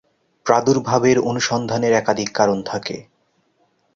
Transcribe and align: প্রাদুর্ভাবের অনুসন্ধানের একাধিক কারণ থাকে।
প্রাদুর্ভাবের 0.45 1.17
অনুসন্ধানের 1.21 1.93
একাধিক 1.93 2.29
কারণ 2.33 2.57
থাকে। 2.63 2.97